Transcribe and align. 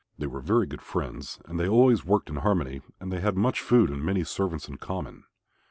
They 0.17 0.25
were 0.25 0.41
very 0.41 0.65
good 0.65 0.81
friends 0.81 1.39
and 1.45 1.59
they 1.59 1.67
always 1.67 2.03
worked 2.03 2.31
in 2.31 2.37
harmony 2.37 2.81
and 2.99 3.11
they 3.13 3.19
had 3.19 3.37
much 3.37 3.61
food 3.61 3.91
and 3.91 4.03
many 4.03 4.23
servants 4.23 4.67
in 4.67 4.77
common. 4.77 5.25